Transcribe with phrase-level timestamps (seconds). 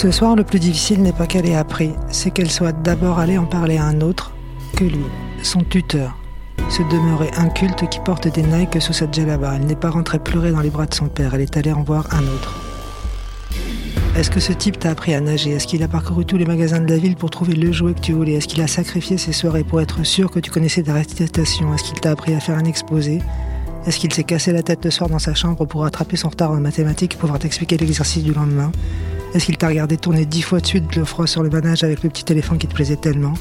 [0.00, 3.36] Ce soir, le plus difficile n'est pas qu'elle ait appris, c'est qu'elle soit d'abord allée
[3.36, 4.32] en parler à un autre
[4.74, 5.04] que lui,
[5.42, 6.16] son tuteur.
[6.70, 9.56] Ce demeuré inculte qui porte des Nike sous sa djellaba.
[9.56, 11.82] Elle n'est pas rentrée pleurer dans les bras de son père, elle est allée en
[11.82, 12.58] voir un autre.
[14.16, 15.50] Est-ce que ce type t'a appris à nager?
[15.50, 18.00] Est-ce qu'il a parcouru tous les magasins de la ville pour trouver le jouet que
[18.00, 18.32] tu voulais?
[18.32, 21.84] Est-ce qu'il a sacrifié ses soirées pour être sûr que tu connaissais ta récitation Est-ce
[21.84, 23.20] qu'il t'a appris à faire un exposé?
[23.86, 26.52] Est-ce qu'il s'est cassé la tête le soir dans sa chambre pour rattraper son retard
[26.52, 28.72] en mathématiques et pouvoir t'expliquer l'exercice du lendemain?
[29.34, 32.02] Est-ce qu'il t'a regardé tourner dix fois de suite le froid sur le manège avec
[32.02, 33.34] le petit éléphant qui te plaisait tellement?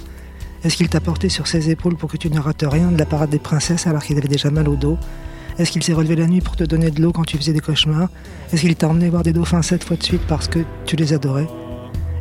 [0.63, 3.05] Est-ce qu'il t'a porté sur ses épaules pour que tu ne rates rien de la
[3.05, 4.97] parade des princesses alors qu'il avait déjà mal au dos?
[5.57, 7.59] Est-ce qu'il s'est relevé la nuit pour te donner de l'eau quand tu faisais des
[7.59, 8.09] cauchemars?
[8.53, 11.11] Est-ce qu'il t'a emmené voir des dauphins sept fois de suite parce que tu les
[11.11, 11.47] adorais?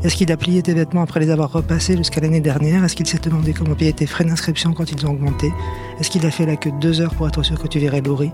[0.02, 2.84] Est-ce qu'il a plié tes vêtements après les avoir repassés jusqu'à l'année dernière?
[2.84, 5.52] Est-ce qu'il s'est demandé comment payer tes frais d'inscription quand ils ont augmenté?
[6.00, 8.32] Est-ce qu'il a fait la queue deux heures pour être sûr que tu verrais Laurie?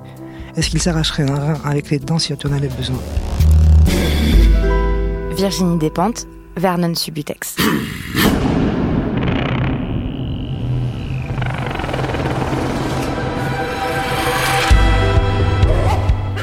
[0.57, 2.99] Est-ce qu'il s'arracherait un rein avec les dents si tu en avais besoin?
[5.35, 7.57] Virginie Despentes, Vernon Subutex.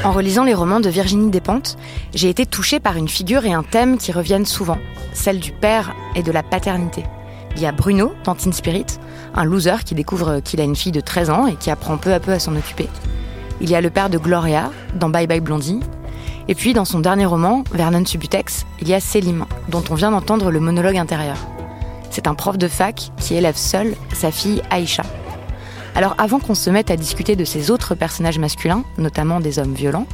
[0.03, 1.78] En relisant les romans de Virginie Despentes,
[2.13, 4.78] j'ai été touchée par une figure et un thème qui reviennent souvent,
[5.13, 7.06] celle du père et de la paternité.
[7.56, 8.88] Il y a Bruno dans Teen Spirit,
[9.34, 12.13] un loser qui découvre qu'il a une fille de 13 ans et qui apprend peu
[12.13, 12.90] à peu à s'en occuper.
[13.62, 15.80] Il y a le père de Gloria dans Bye Bye Blondie,
[16.51, 20.12] et puis, dans son dernier roman, Vernon Subutex, il y a Selim, dont on vient
[20.12, 21.38] d'entendre le monologue intérieur.
[22.09, 25.03] C'est un prof de fac qui élève seul sa fille Aïcha.
[25.95, 29.73] Alors, avant qu'on se mette à discuter de ces autres personnages masculins, notamment des hommes
[29.73, 30.07] violents,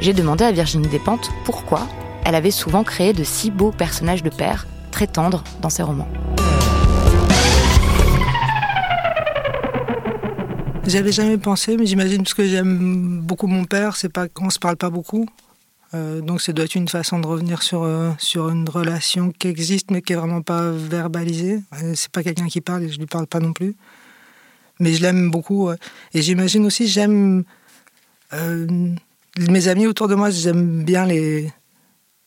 [0.00, 1.86] j'ai demandé à Virginie Despentes pourquoi
[2.24, 6.08] elle avait souvent créé de si beaux personnages de père, très tendres, dans ses romans.
[10.88, 14.58] J'avais jamais pensé, mais j'imagine parce que j'aime beaucoup mon père, c'est pas qu'on se
[14.58, 15.28] parle pas beaucoup.
[15.94, 19.46] Euh, donc ça doit être une façon de revenir sur, euh, sur une relation qui
[19.46, 21.60] existe mais qui est vraiment pas verbalisée.
[21.82, 23.76] Euh, c'est pas quelqu'un qui parle et je lui parle pas non plus.
[24.78, 25.70] Mais je l'aime beaucoup.
[26.12, 27.44] Et j'imagine aussi, j'aime...
[28.32, 31.50] mes amis autour de moi, j'aime bien les,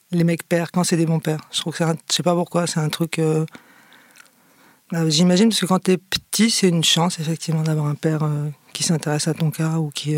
[0.09, 1.41] les mecs pères quand c'est des bons pères.
[1.51, 3.21] Je trouve que sais pas pourquoi, c'est un truc...
[5.09, 8.27] J'imagine parce que quand tu es petit, c'est une chance effectivement d'avoir un père
[8.73, 10.15] qui s'intéresse à ton cas ou qui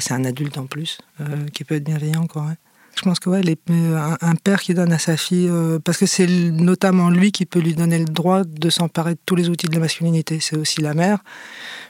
[0.00, 2.26] c'est un adulte en plus, euh, qui peut être bienveillant.
[2.26, 2.52] Quoi,
[2.96, 6.06] Je pense que ouais, euh, un, père qui donne à sa fille, euh, parce que
[6.06, 9.66] c'est notamment lui qui peut lui donner le droit de s'emparer de tous les outils
[9.66, 10.38] de la masculinité.
[10.40, 11.18] C'est aussi la mère.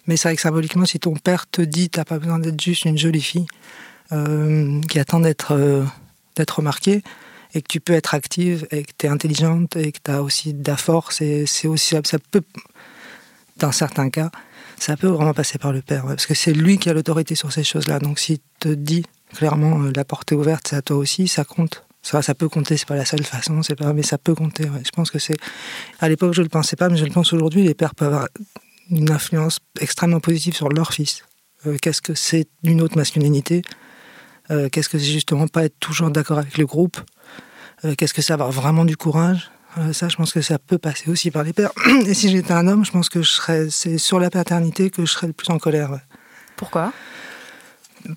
[0.07, 2.85] Mais c'est vrai que symboliquement, si ton père te dit t'as pas besoin d'être juste
[2.85, 3.47] une jolie fille
[4.89, 5.57] qui attend d'être
[6.55, 7.03] remarquée,
[7.55, 10.23] et que tu peux être active, et que tu es intelligente, et que tu as
[10.23, 12.43] aussi de la force, c'est aussi, ça peut,
[13.59, 14.31] dans certains cas,
[14.83, 17.53] ça peut vraiment passer par le père, parce que c'est lui qui a l'autorité sur
[17.53, 18.01] ces choses-là.
[18.01, 21.45] Donc s'il te dit clairement euh, la porte est ouverte, c'est à toi aussi, ça
[21.45, 21.85] compte.
[22.03, 24.65] Ça, peut compter, c'est pas la seule façon, c'est pas, mais ça peut compter.
[24.85, 25.37] Je pense que c'est.
[26.01, 27.63] À l'époque, je le pensais pas, mais je le pense aujourd'hui.
[27.63, 28.29] Les pères peuvent avoir
[28.91, 31.23] une influence extrêmement positive sur leur fils.
[31.65, 33.63] Euh, qu'est-ce que c'est d'une autre masculinité?
[34.51, 36.99] Euh, Qu'est-ce que c'est justement pas être toujours d'accord avec le groupe?
[37.97, 39.51] Qu'est-ce que c'est avoir vraiment du courage?
[39.79, 41.73] Euh, ça, je pense que ça peut passer aussi par les pères.
[42.07, 45.05] Et si j'étais un homme, je pense que je serais, c'est sur la paternité que
[45.07, 45.99] je serais le plus en colère.
[46.57, 46.93] Pourquoi?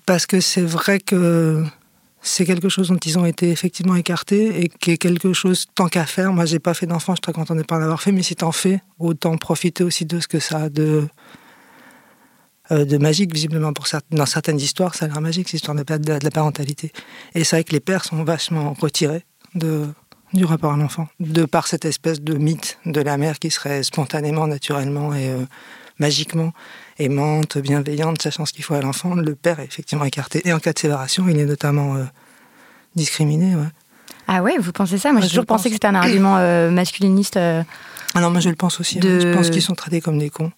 [0.04, 1.64] Parce que c'est vrai que
[2.20, 5.86] c'est quelque chose dont ils ont été effectivement écartés et qui est quelque chose tant
[5.86, 6.32] qu'à faire.
[6.32, 8.22] Moi, j'ai pas fait d'enfant, je suis très contente de pas en avoir fait, mais
[8.22, 11.06] si t'en fais, autant profiter aussi de ce que ça a de,
[12.72, 13.72] euh, de magique, visiblement.
[13.72, 16.92] Pour dans certaines histoires, ça a l'air magique, cette histoire de, de, la parentalité.
[17.34, 19.24] Et c'est vrai que les pères sont vachement retirés
[19.54, 19.86] de,
[20.32, 23.82] du rapport à l'enfant, de par cette espèce de mythe de la mère qui serait
[23.82, 25.44] spontanément, naturellement et euh,
[25.98, 26.52] magiquement
[26.98, 29.14] aimante, bienveillante, sachant ce qu'il faut à l'enfant.
[29.14, 30.42] Le père est effectivement écarté.
[30.46, 32.04] Et en cas de séparation, il est notamment euh,
[32.94, 33.54] discriminé.
[33.54, 33.68] Ouais.
[34.26, 35.12] Ah ouais, vous pensez ça?
[35.12, 36.36] Moi, j'ai toujours pensé que c'était un argument
[36.70, 37.36] masculiniste.
[37.36, 38.98] Ah non, moi je le pense aussi.
[38.98, 39.20] Hein.
[39.20, 40.50] Je pense qu'ils sont traités comme des cons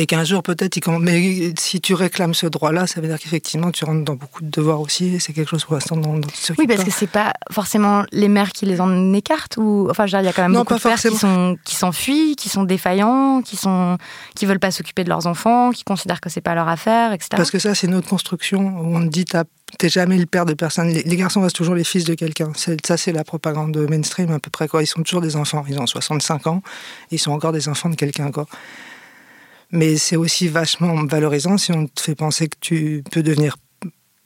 [0.00, 3.70] et qu'un jour peut-être ils mais si tu réclames ce droit-là, ça veut dire qu'effectivement
[3.70, 5.16] tu rentres dans beaucoup de devoirs aussi.
[5.16, 8.28] Et c'est quelque chose pour l'instant dans, dans Oui, parce que c'est pas forcément les
[8.28, 10.54] mères qui les en écartent ou enfin, je veux dire, il y a quand même
[10.54, 13.98] beaucoup de pères qui sont qui s'enfuient, qui sont défaillants, qui sont
[14.34, 17.28] qui veulent pas s'occuper de leurs enfants, qui considèrent que c'est pas leur affaire, etc.
[17.32, 19.26] Parce que ça, c'est notre construction où on dit
[19.78, 20.88] t'es jamais le père de personne.
[20.88, 22.52] Les, garçons restent toujours les fils de quelqu'un.
[22.56, 24.82] Ça, c'est la propagande mainstream à peu près quoi.
[24.82, 25.62] Ils sont toujours des enfants.
[25.68, 26.62] Ils ont 65 ans,
[27.10, 28.46] ils sont encore des enfants de quelqu'un quoi.
[29.72, 33.56] Mais c'est aussi vachement valorisant si on te fait penser que tu peux devenir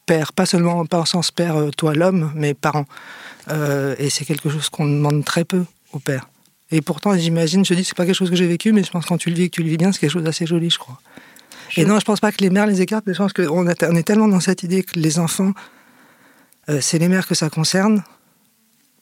[0.07, 2.87] père, pas seulement pas en sens père, euh, toi l'homme, mais parent.
[3.51, 6.29] Euh, et c'est quelque chose qu'on demande très peu au père.
[6.71, 9.05] Et pourtant, j'imagine, je dis, c'est pas quelque chose que j'ai vécu, mais je pense
[9.05, 10.47] que quand tu le vis et que tu le vis bien, c'est quelque chose d'assez
[10.47, 11.01] joli, je crois.
[11.77, 13.97] Et non, je pense pas que les mères les écartent, mais je pense qu'on on
[13.97, 15.53] est tellement dans cette idée que les enfants,
[16.69, 18.03] euh, c'est les mères que ça concerne,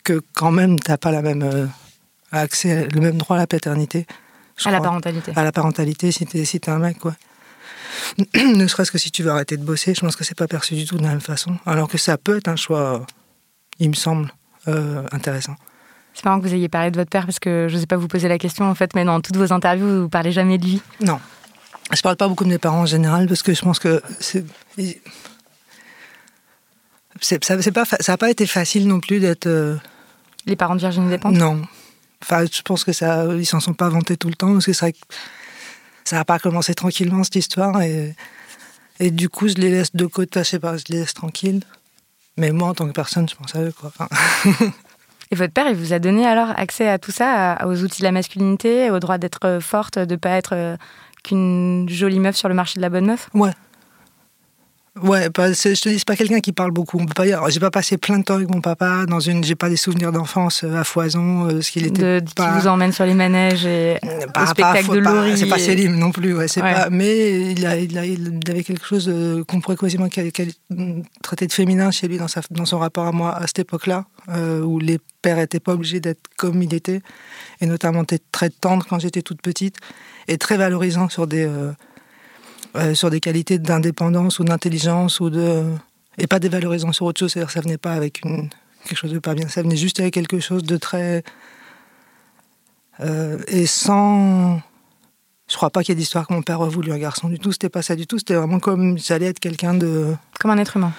[0.05, 1.71] que quand même, t'as pas la même
[2.33, 4.06] accès, le même droit à la paternité
[4.67, 5.32] à la parentalité.
[5.37, 7.14] À la parentalité, si t'es si un mec, quoi.
[8.35, 10.75] ne serait-ce que si tu veux arrêter de bosser, je pense que c'est pas perçu
[10.75, 11.56] du tout de la même façon.
[11.67, 13.06] Alors que ça peut être un choix,
[13.79, 14.32] il me semble,
[14.69, 15.56] euh, intéressant.
[16.14, 17.97] C'est marrant que vous ayez parlé de votre père parce que je ne sais pas
[17.97, 20.65] vous poser la question en fait, mais dans toutes vos interviews, vous parlez jamais de
[20.67, 20.82] lui.
[21.00, 21.19] Non.
[21.93, 24.44] Je parle pas beaucoup de mes parents en général parce que je pense que c'est.
[27.20, 29.47] Ça n'a pas, pas été facile non plus d'être.
[29.47, 29.76] Euh,
[30.47, 31.35] Les parents de Virginie Despentes?
[31.35, 31.62] Non.
[32.23, 34.73] Enfin, je pense que ça, ils s'en sont pas vantés tout le temps parce que
[34.73, 34.87] ça,
[36.05, 38.15] ça n'a pas commencé tranquillement cette histoire et,
[39.01, 41.63] et du coup, je les laisse de côté, je sais pas, je les laisse tranquilles.
[42.37, 43.93] Mais moi, en tant que personne, je pense à eux, quoi.
[45.31, 48.05] Et votre père, il vous a donné alors accès à tout ça, aux outils de
[48.05, 50.77] la masculinité, au droit d'être forte, de pas être euh,
[51.25, 53.31] qu'une jolie meuf sur le marché de la bonne meuf?
[53.33, 53.53] Ouais,
[55.00, 56.99] Ouais, je te dis, c'est pas quelqu'un qui parle beaucoup.
[57.00, 59.43] On peut pas J'ai pas passé plein de temps avec mon papa dans une.
[59.43, 62.21] J'ai pas des souvenirs d'enfance euh, à foison, euh, ce qu'il était.
[62.21, 65.39] De, Qui vous emmène sur les manèges et au spectacle de Laurie.
[65.39, 66.47] C'est pas Céline non plus, ouais.
[66.47, 66.91] C'est pas.
[66.91, 69.11] Mais il, a, il, a, il, avait quelque chose
[69.49, 73.35] qu'on pourrait quasiment traiter de féminin chez lui dans, sa, dans son rapport à moi
[73.35, 77.00] à cette époque-là, euh, où les pères étaient pas obligés d'être comme il était,
[77.61, 79.77] et notamment très tendre quand j'étais toute petite,
[80.29, 81.44] et très valorisant sur des.
[81.44, 81.73] Euh,
[82.95, 85.65] sur des qualités d'indépendance ou d'intelligence ou de
[86.19, 87.33] et pas dévalorisant sur autre chose.
[87.33, 88.49] C'est-à-dire ça venait pas avec une,
[88.85, 91.23] quelque chose de pas bien, ça venait juste avec quelque chose de très
[93.01, 94.61] euh, et sans.
[95.49, 97.39] Je crois pas qu'il y ait d'histoire que mon père a voulu un garçon du
[97.39, 97.53] tout.
[97.53, 98.19] C'était pas ça du tout.
[98.19, 100.15] C'était vraiment comme j'allais être quelqu'un de.
[100.41, 100.93] Comme un être humain.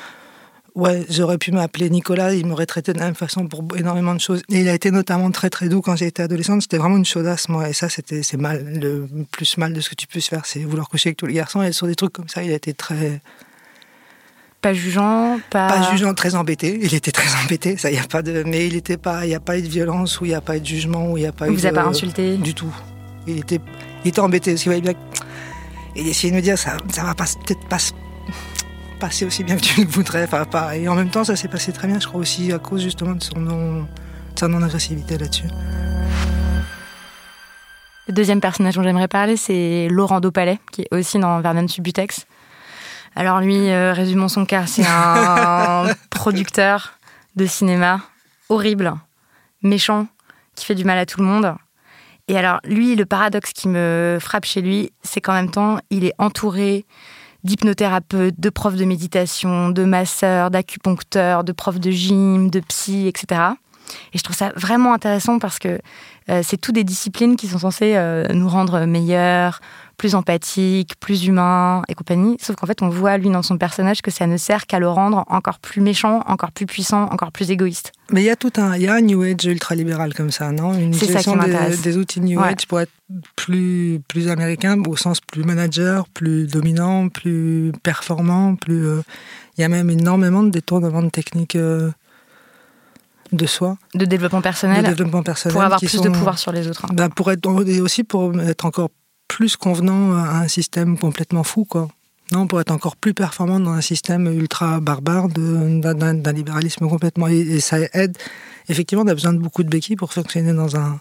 [0.76, 4.20] Ouais, j'aurais pu m'appeler Nicolas, il m'aurait traité de la même façon pour énormément de
[4.20, 4.42] choses.
[4.50, 6.64] Et il a été notamment très très doux quand j'ai été adolescente.
[6.64, 7.70] C'était vraiment une chaudasse, moi.
[7.70, 8.80] Et ça, c'était c'est mal.
[8.82, 11.36] Le plus mal de ce que tu peux faire, c'est vouloir coucher avec tous les
[11.36, 11.62] garçons.
[11.62, 13.22] Et sur des trucs comme ça, il a été très.
[14.62, 15.68] Pas jugeant, pas.
[15.68, 16.80] Pas jugeant, très embêté.
[16.82, 17.78] Il était très embêté.
[17.78, 18.44] Ça, y a pas de.
[18.44, 19.26] Mais il était pas.
[19.26, 21.12] Il n'y a pas eu de violence ou il n'y a pas eu de jugement
[21.12, 22.74] ou il n'y a pas il vous a pas insulté Du tout.
[23.28, 23.60] Il était,
[24.04, 24.94] il était embêté parce qu'il voyait bien.
[25.96, 27.78] Il essayait de me dire ça, ça va pas peut-être pas
[29.04, 30.24] passé aussi bien que tu le voudrais.
[30.24, 30.78] Enfin, pas.
[30.78, 33.16] Et en même temps, ça s'est passé très bien, je crois aussi à cause justement
[33.16, 33.86] de son non,
[34.34, 35.48] sa non-agressivité là-dessus.
[38.08, 42.26] Le deuxième personnage dont j'aimerais parler, c'est Laurent Dopalais, qui est aussi dans Vernon Subutex.
[43.16, 46.94] Alors lui, euh, résumons son cas, c'est un producteur
[47.36, 48.00] de cinéma
[48.48, 48.94] horrible,
[49.64, 50.08] méchant,
[50.56, 51.56] qui fait du mal à tout le monde.
[52.30, 56.06] Et alors lui, le paradoxe qui me frappe chez lui, c'est qu'en même temps, il
[56.06, 56.86] est entouré
[57.44, 63.42] d'hypnothérapeutes, de profs de méditation, de masseurs, d'acupuncteurs, de profs de gym, de psy, etc.
[64.14, 65.80] Et je trouve ça vraiment intéressant parce que
[66.30, 69.60] euh, c'est toutes des disciplines qui sont censées euh, nous rendre meilleurs,
[70.04, 72.36] plus empathiques, plus humains et compagnie.
[72.42, 74.90] Sauf qu'en fait, on voit, lui, dans son personnage, que ça ne sert qu'à le
[74.90, 77.94] rendre encore plus méchant, encore plus puissant, encore plus égoïste.
[78.12, 80.52] Mais il y a tout un, il y a un New Age ultra-libéral comme ça,
[80.52, 80.74] non?
[80.74, 82.92] Une gestion des, des, outils New Age pour être
[83.38, 88.86] plus, plus américain, au sens plus manager, plus dominant, plus performant, plus...
[88.86, 89.04] Euh,
[89.58, 93.78] il y a même énormément de détournements de techniques de soi.
[93.96, 94.84] De développement personnel.
[94.84, 95.54] De développement personnel.
[95.54, 96.84] Pour avoir plus de pouvoir sur les autres.
[96.84, 96.94] Hein.
[96.94, 98.90] Ben pour être, et aussi pour être encore
[99.34, 101.88] plus convenant à un système complètement fou, quoi.
[102.32, 107.28] Non, pour être encore plus performant dans un système ultra barbare d'un libéralisme complètement.
[107.28, 108.16] Et, ça aide.
[108.70, 111.00] Effectivement, on a besoin de beaucoup de béquilles pour fonctionner dans un.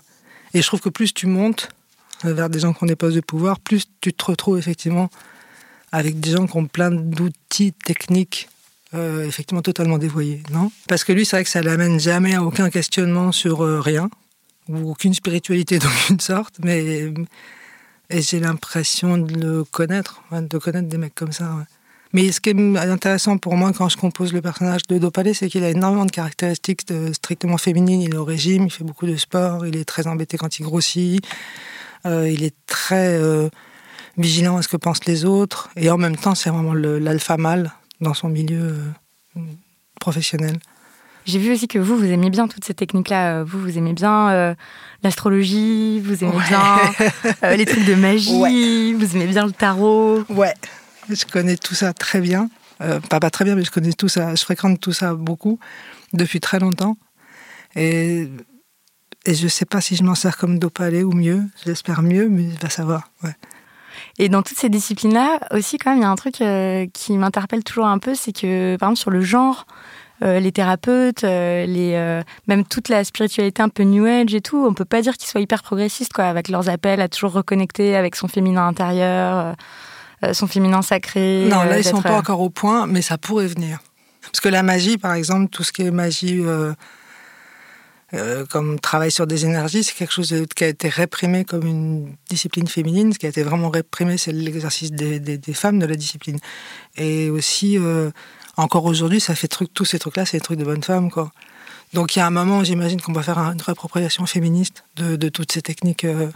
[0.54, 1.68] Et je trouve que plus tu montes
[2.24, 5.10] vers des gens qui ont des postes de pouvoir, plus tu te retrouves effectivement
[5.90, 8.48] avec des gens qui ont plein d'outils techniques
[8.94, 10.72] euh, effectivement totalement dévoyés, non?
[10.88, 14.08] Parce que lui, c'est vrai que ça l'amène jamais à aucun questionnement sur euh, rien,
[14.68, 17.12] ou aucune spiritualité d'aucune sorte, mais
[18.12, 21.50] et j'ai l'impression de le connaître, de connaître des mecs comme ça.
[22.12, 25.48] Mais ce qui est intéressant pour moi quand je compose le personnage de Dopalé, c'est
[25.48, 26.82] qu'il a énormément de caractéristiques
[27.14, 28.02] strictement féminines.
[28.02, 30.64] Il est au régime, il fait beaucoup de sport, il est très embêté quand il
[30.64, 31.26] grossit,
[32.04, 33.48] euh, il est très euh,
[34.18, 37.72] vigilant à ce que pensent les autres, et en même temps, c'est vraiment l'alpha mâle
[38.02, 38.74] dans son milieu
[39.36, 39.40] euh,
[40.00, 40.58] professionnel.
[41.24, 43.44] J'ai vu aussi que vous, vous aimez bien toutes ces techniques-là.
[43.44, 44.54] Vous, vous aimez bien euh,
[45.02, 46.62] l'astrologie, vous aimez bien
[47.44, 50.24] euh, les trucs de magie, vous aimez bien le tarot.
[50.28, 50.54] Ouais,
[51.08, 52.48] je connais tout ça très bien.
[52.80, 54.34] Euh, pas, pas très bien, mais je connais tout ça.
[54.34, 55.60] Je fréquente tout ça beaucoup
[56.12, 56.96] depuis très longtemps.
[57.76, 58.28] Et,
[59.24, 61.44] et je ne sais pas si je m'en sers comme dopalé ou mieux.
[61.64, 63.10] J'espère mieux, mais va savoir.
[63.22, 63.36] Ouais.
[64.18, 66.42] Et dans toutes ces disciplines-là, aussi, quand même, il y a un truc
[66.92, 71.24] qui m'interpelle toujours un peu, c'est que, par exemple, sur le genre, euh, les thérapeutes,
[71.24, 74.84] euh, les, euh, même toute la spiritualité un peu New Age et tout, on peut
[74.84, 78.28] pas dire qu'ils soient hyper progressistes, quoi, avec leurs appels à toujours reconnecter avec son
[78.28, 79.56] féminin intérieur,
[80.32, 81.48] son féminin sacré.
[81.50, 83.80] Non, là, ils sont pas encore au point, mais ça pourrait venir.
[84.22, 86.42] Parce que la magie, par exemple, tout ce qui est magie.
[88.50, 92.68] comme travail sur des énergies, c'est quelque chose qui a été réprimé comme une discipline
[92.68, 93.12] féminine.
[93.12, 96.38] Ce qui a été vraiment réprimé, c'est l'exercice des, des, femmes de la discipline.
[96.96, 97.78] Et aussi,
[98.56, 101.32] encore aujourd'hui, ça fait truc, tous ces trucs-là, c'est des trucs de bonne femme, quoi.
[101.92, 105.52] Donc il y a un moment, j'imagine qu'on va faire une réappropriation féministe de, toutes
[105.52, 106.04] ces techniques.
[106.04, 106.28] Euh,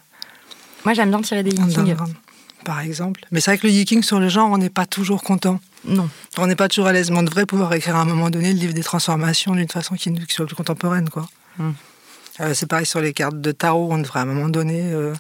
[0.85, 1.97] Moi, j'aime bien tirer des yikings.
[2.65, 3.21] Par exemple.
[3.31, 5.61] Mais c'est vrai que le yiking sur le genre, on n'est pas toujours content.
[5.85, 6.09] Non.
[6.37, 7.11] On n'est pas toujours à l'aise.
[7.11, 9.95] Mais on devrait pouvoir écrire à un moment donné le livre des transformations d'une façon
[9.95, 11.29] qui, soit plus contemporaine, quoi.
[11.59, 11.73] Hmm.
[12.41, 13.89] Euh, c'est pareil sur les cartes de tarot.
[13.93, 15.15] On devrait à un moment donné euh,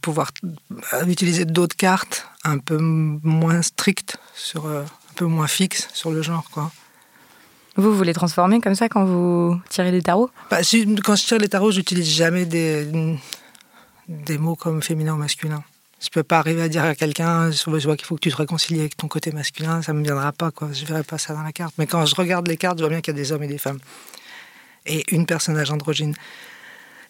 [0.00, 0.30] pouvoir
[1.08, 4.66] utiliser d'autres cartes un peu moins strictes sur
[5.16, 6.70] peu moins fixe sur le genre, quoi.
[7.76, 10.30] Vous, vous les transformez comme ça quand vous tirez des tarots?
[10.50, 10.58] Bah,
[11.04, 12.88] Quand je tire les tarots, j'utilise jamais des,
[14.08, 15.62] des mots comme féminin ou masculin.
[16.00, 18.36] Je peux pas arriver à dire à quelqu'un, je vois qu'il faut que tu te
[18.36, 20.68] réconcilies avec ton côté masculin, ça me viendra pas, quoi.
[20.72, 21.74] Je verrai pas ça dans la carte.
[21.78, 23.48] Mais quand je regarde les cartes, je vois bien qu'il y a des hommes et
[23.48, 23.78] des femmes.
[24.86, 26.14] Et une personnage androgyne.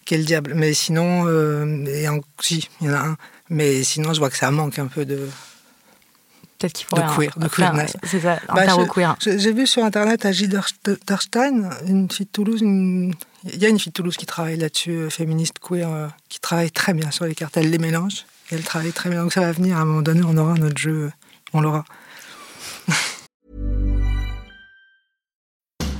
[0.04, 0.54] Quel diable.
[0.54, 2.06] Mais sinon, euh, et
[2.40, 3.16] si, il y en a un.
[3.50, 5.28] Mais sinon, je vois que ça manque un peu de,
[6.58, 7.02] Peut-être qu'il pourrait.
[7.02, 7.96] De queer, de queerness.
[8.04, 9.16] C'est ça, un bah, queer.
[9.20, 10.30] J'ai vu sur Internet à
[11.06, 13.14] Darstein, une fille de Toulouse, il
[13.58, 16.70] y a une fille de Toulouse qui travaille là-dessus, euh, féministe queer, euh, qui travaille
[16.70, 17.56] très bien sur les cartes.
[17.56, 19.22] Elle les mélange et elle travaille très bien.
[19.22, 21.12] Donc ça va venir à un moment donné, on aura notre jeu,
[21.52, 21.84] on l'aura.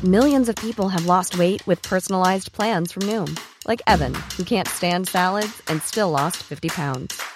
[0.03, 3.35] Millions of people have lost weight with personalized plans from Noom,
[3.67, 7.36] like Evan, who can't stand salads and still lost 50 pounds.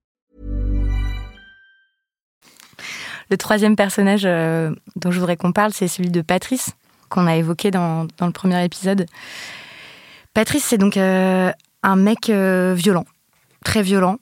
[3.31, 6.71] Le troisième personnage euh, dont je voudrais qu'on parle, c'est celui de Patrice,
[7.07, 9.05] qu'on a évoqué dans, dans, le premier épisode.
[10.33, 11.49] Patrice, c'est donc euh,
[11.81, 13.05] un mec euh, violent,
[13.63, 14.17] très violent.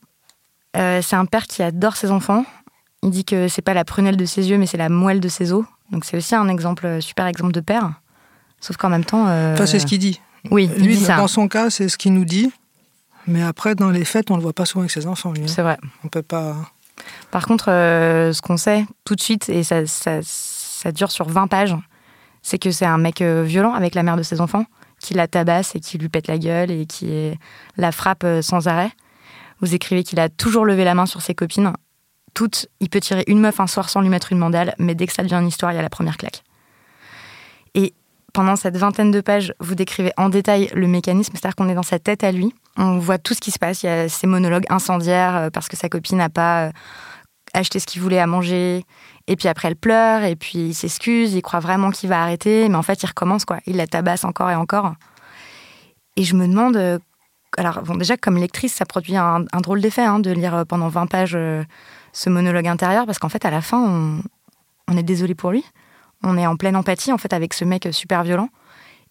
[0.76, 2.46] c'est un père qui adore ses enfants.
[3.02, 5.30] Il dit que c'est pas la prunelle de ses yeux, mais c'est la moelle de
[5.30, 5.66] ses os.
[5.92, 7.94] Donc c'est aussi un exemple, super exemple de père.
[8.62, 9.24] Sauf qu'en même temps.
[9.24, 10.22] Enfin, c'est ce qu'il dit.
[10.52, 12.52] Oui, lui, dans son cas, c'est ce qu'il nous dit.
[13.26, 15.34] Mais après, dans les fêtes, on le voit pas souvent avec ses enfants.
[15.36, 15.48] Hein.
[15.48, 15.78] C'est vrai.
[16.04, 16.56] On peut pas.
[17.32, 21.76] Par contre, euh, ce qu'on sait tout de suite, et ça, dure sur 20 pages,
[22.42, 24.66] c'est que c'est un mec euh, violent avec la mère de ses enfants,
[25.00, 27.38] qui la tabasse et qui lui pète la gueule et qui
[27.78, 28.92] la frappe euh, sans arrêt.
[29.62, 31.74] Vous écrivez qu'il a toujours levé la main sur ses copines.
[32.34, 35.08] Toutes, il peut tirer une meuf un soir sans lui mettre une mandale, mais dès
[35.08, 36.44] que ça devient une histoire, il y a la première claque.
[38.34, 41.84] Pendant cette vingtaine de pages, vous décrivez en détail le mécanisme, c'est-à-dire qu'on est dans
[41.84, 44.28] sa tête à lui, on voit tout ce qui se passe, il y a ces
[44.28, 46.72] monologues incendiaires euh, parce que sa copine n'a pas euh,
[47.54, 48.86] acheté ce qu'il voulait à manger,
[49.28, 52.70] et puis après elle pleure, et puis il s'excuse, il croit vraiment qu'il va arrêter,
[52.70, 53.60] mais en fait il recommence, quoi.
[53.66, 54.94] Il la tabasse encore et encore.
[56.16, 57.00] Et je me demande, euh,
[57.58, 61.38] alors déjà comme lectrice, ça produit un, drôle d'effet hein, de lire pendant 20 pages
[62.14, 64.20] ce monologue intérieur, parce qu'en fait à la fin,
[64.88, 65.64] on est désolé pour lui
[66.24, 68.50] on est en pleine empathie en fait avec ce mec super violent.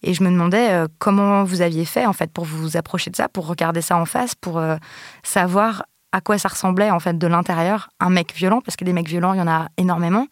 [0.03, 3.17] Et je me demandais euh, comment vous aviez fait en fait pour vous approcher de
[3.17, 4.77] ça, pour regarder ça en face, pour euh,
[5.23, 8.93] savoir à quoi ça ressemblait en fait de l'intérieur un mec violent, parce que des
[8.93, 10.27] mecs violents il y en a énormément.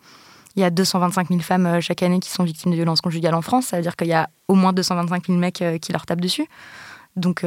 [0.54, 3.34] Il y a 225 000 femmes euh, chaque année qui sont victimes de violences conjugales
[3.34, 3.66] en France.
[3.66, 6.46] Ça veut dire qu'il y a au moins 225 000 mecs qui leur tapent dessus.
[7.16, 7.46] Donc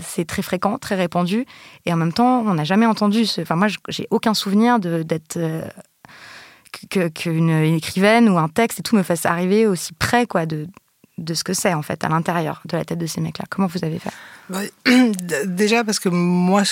[0.00, 1.46] c'est très fréquent, très répandu.
[1.86, 3.24] Et en même temps, on n'a jamais entendu.
[3.24, 3.40] Ce...
[3.40, 5.38] Enfin moi, j'ai aucun souvenir d'être
[7.14, 10.66] qu'une écrivaine ou un texte et tout me fasse arriver aussi près quoi, de,
[11.18, 13.44] de ce que c'est en fait à l'intérieur de la tête de ces mecs-là.
[13.48, 14.10] Comment vous avez fait?
[14.48, 14.60] Bah,
[15.46, 16.62] Déjà parce que moi,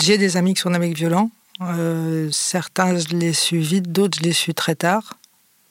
[0.00, 1.30] j'ai des amis qui sont des mecs violents.
[1.62, 5.14] Euh, certains, je les suis vite, d'autres, je les suis très tard.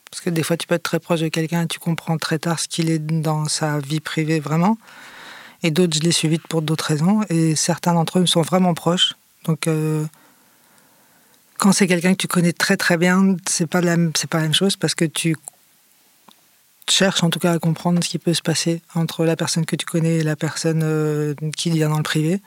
[0.10, 2.40] Parce que des fois, tu peux être très proche de quelqu'un et tu comprends très
[2.40, 4.78] tard ce qu'il est dans sa vie privée vraiment.
[5.62, 7.22] Et d'autres, je les suis vite pour d'autres raisons.
[7.30, 9.14] Et certains d'entre eux me sont vraiment proches.
[9.46, 10.06] Donc, euh,
[11.58, 14.44] quand c'est quelqu'un que tu connais très très bien, c'est pas la c'est pas la
[14.44, 15.36] même chose parce que tu
[16.90, 19.76] cherches en tout cas à comprendre ce qui peut se passer entre la personne que
[19.76, 22.42] tu connais et la personne euh, qui vient dans le privé.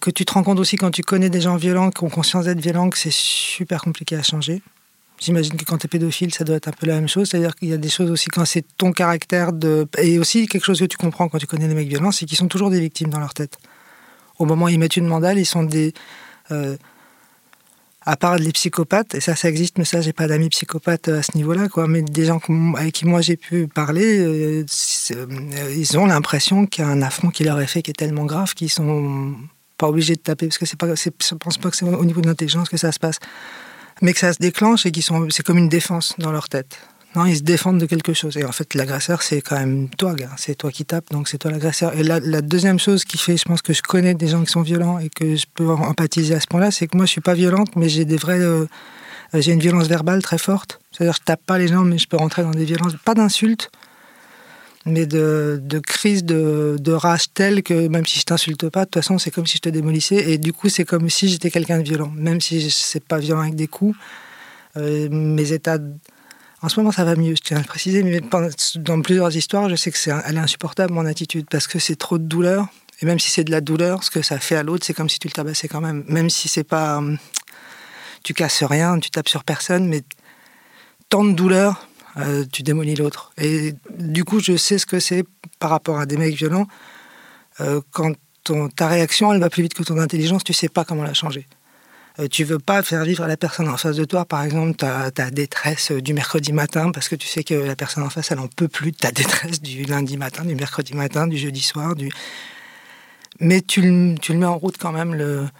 [0.00, 2.44] Que tu te rends compte aussi quand tu connais des gens violents, qui ont conscience
[2.44, 4.62] d'être violents, que c'est super compliqué à changer.
[5.18, 7.28] J'imagine que quand tu es pédophile, ça doit être un peu la même chose.
[7.30, 9.88] C'est-à-dire qu'il y a des choses aussi quand c'est ton caractère de.
[9.98, 12.36] Et aussi quelque chose que tu comprends quand tu connais des mecs violents, c'est qu'ils
[12.36, 13.56] sont toujours des victimes dans leur tête.
[14.38, 15.94] Au moment où ils mettent une mandale, ils sont des.
[16.50, 16.76] Euh,
[18.06, 21.22] à part les psychopathes, et ça, ça existe, mais ça, j'ai pas d'amis psychopathes à
[21.22, 21.88] ce niveau-là, quoi.
[21.88, 22.40] Mais des gens
[22.76, 24.64] avec qui moi j'ai pu parler, euh,
[25.10, 27.94] euh, ils ont l'impression qu'il y a un affront qui leur est fait qui est
[27.94, 29.34] tellement grave qu'ils sont
[29.76, 32.20] pas obligés de taper, parce que c'est pas, je pense pas que c'est au niveau
[32.20, 33.18] de l'intelligence que ça se passe,
[34.00, 36.78] mais que ça se déclenche et qu'ils sont, c'est comme une défense dans leur tête.
[37.14, 38.36] Non, ils se défendent de quelque chose.
[38.36, 40.30] Et en fait, l'agresseur, c'est quand même toi, gars.
[40.36, 41.94] C'est toi qui tapes, donc c'est toi l'agresseur.
[41.94, 44.62] Et la, deuxième chose qui fait, je pense que je connais des gens qui sont
[44.62, 47.34] violents et que je peux empathiser à ce point-là, c'est que moi, je suis pas
[47.34, 48.40] violente, mais j'ai des vrais.
[48.40, 48.66] Euh,
[49.32, 50.78] j'ai une violence verbale très forte.
[50.92, 52.94] C'est-à-dire, je tape pas les gens, mais je peux rentrer dans des violences.
[53.04, 53.70] Pas d'insultes,
[54.84, 58.90] mais de, de crise de, de, rage telle que même si je t'insulte pas, de
[58.90, 60.30] toute façon, c'est comme si je te démolissais.
[60.30, 62.12] Et du coup, c'est comme si j'étais quelqu'un de violent.
[62.14, 63.96] Même si c'est pas violent avec des coups,
[64.76, 65.78] euh, mes états
[66.66, 68.20] en ce moment, ça va mieux, je tiens à le préciser, mais
[68.74, 71.94] dans plusieurs histoires, je sais que c'est elle est insupportable, mon attitude, parce que c'est
[71.94, 72.66] trop de douleur.
[73.00, 75.08] Et même si c'est de la douleur, ce que ça fait à l'autre, c'est comme
[75.08, 76.04] si tu le tabassais quand même.
[76.08, 76.96] Même si c'est pas.
[76.96, 77.18] Hum,
[78.24, 80.02] tu casses rien, tu tapes sur personne, mais
[81.08, 83.32] tant de douleur, euh, tu démolis l'autre.
[83.38, 85.24] Et du coup, je sais ce que c'est
[85.60, 86.66] par rapport à des mecs violents.
[87.60, 88.12] Euh, quand
[88.74, 91.46] ta réaction, elle va plus vite que ton intelligence, tu sais pas comment la changer.
[92.18, 94.74] Euh, tu veux pas faire vivre à la personne en face de toi, par exemple,
[94.74, 98.38] ta, détresse du mercredi matin, parce que tu sais que la personne en face, elle
[98.38, 101.94] en peut plus de ta détresse du lundi matin, du mercredi matin, du jeudi soir,
[101.94, 102.10] du...
[103.38, 103.82] Mais tu
[104.22, 105.50] tu le mets en route quand même,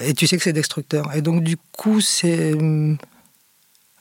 [0.00, 1.14] et tu sais que c'est destructeur.
[1.14, 2.54] Et donc, du coup, c'est...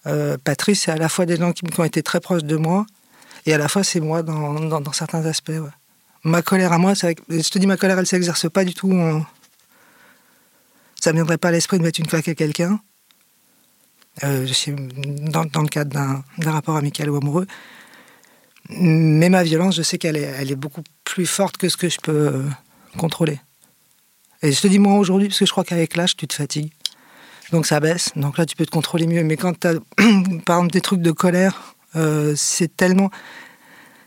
[0.07, 2.85] Euh, Patrice, c'est à la fois des gens qui, ont été très proches de moi,
[3.45, 5.51] et à la fois c'est moi dans, certains aspects.
[6.23, 8.91] Ma colère à moi, je te dis, ma colère, elle s'exerce pas du tout
[11.07, 12.81] ça ne viendrait pas à l'esprit de mettre une claque à quelqu'un,
[14.25, 14.45] euh,
[15.31, 17.47] dans, dans, le cadre d'un rapport amical ou amoureux.
[18.71, 22.11] Mais ma violence, je sais qu'elle est, beaucoup plus forte que ce que je peux
[22.11, 22.43] euh,
[22.97, 23.39] contrôler.
[24.41, 26.73] Et je te dis moi aujourd'hui, parce que je crois qu'avec l'âge, tu te fatigues.
[27.53, 29.23] Donc ça baisse, donc là tu peux te contrôler mieux.
[29.23, 29.75] Mais quand tu as,
[30.45, 33.11] par exemple, des trucs de colère, euh, c'est tellement...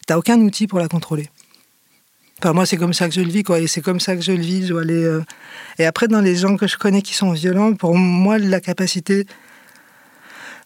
[0.07, 1.31] Tu aucun outil pour la contrôler
[2.44, 3.61] moi, c'est comme ça que je le vis, quoi.
[3.61, 4.66] Et c'est comme ça que je le vis.
[4.66, 5.22] Je aller, euh.
[5.79, 9.26] Et après, dans les gens que je connais qui sont violents, pour moi, la capacité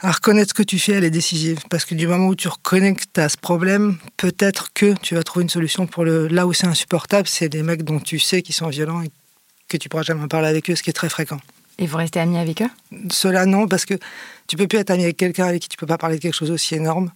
[0.00, 1.60] à reconnaître ce que tu fais, elle est décisive.
[1.70, 5.14] Parce que du moment où tu reconnais que tu as ce problème, peut-être que tu
[5.14, 6.28] vas trouver une solution pour le.
[6.28, 9.10] Là où c'est insupportable, c'est des mecs dont tu sais qu'ils sont violents et
[9.68, 11.40] que tu pourras jamais parler avec eux, ce qui est très fréquent.
[11.78, 12.70] Et vous restez amis avec eux?
[13.10, 13.94] Cela, non, parce que
[14.46, 16.34] tu peux plus être ami avec quelqu'un avec qui tu peux pas parler de quelque
[16.34, 17.10] chose aussi énorme.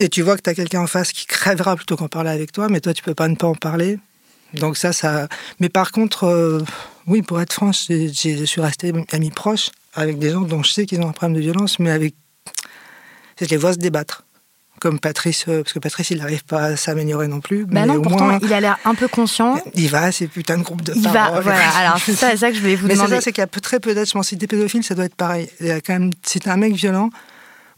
[0.00, 2.52] Et tu vois que tu as quelqu'un en face qui crèvera plutôt qu'en parler avec
[2.52, 3.98] toi, mais toi, tu peux pas ne pas en parler.
[4.54, 5.28] Donc ça, ça...
[5.60, 6.62] Mais par contre, euh,
[7.06, 10.86] oui, pour être franche, je suis resté ami proche avec des gens dont je sais
[10.86, 12.14] qu'ils ont un problème de violence, mais avec...
[13.40, 14.24] Je les vois se débattre.
[14.80, 17.64] Comme Patrice, euh, parce que Patrice, il n'arrive pas à s'améliorer non plus.
[17.64, 19.58] Bah mais non, pourtant, il a l'air un peu conscient.
[19.74, 22.50] Il va à ces putains de groupes de il Va, voilà, alors c'est ça, ça,
[22.50, 23.12] que je voulais vous mais demander.
[23.12, 24.84] Mais c'est ça, c'est qu'il y a très peu d'êtres, je pense, si t'es pédophile,
[24.84, 25.48] ça doit être pareil.
[25.60, 27.08] Il y a quand même, si t'es un mec violent,